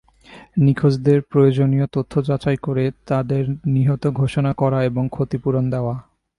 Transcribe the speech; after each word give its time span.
নিখোঁজদের 0.57 1.19
প্রয়োজনীয় 1.21 1.85
তথ্য 1.91 2.13
যাচাই 2.25 2.57
করে 2.57 2.83
তাঁদের 3.07 3.43
নিহত 3.65 4.03
ঘোষণা 4.11 4.51
করা 4.53 4.79
এবং 4.83 5.03
ক্ষতিপূরণ 5.11 5.65
দেওয়া। 5.69 5.95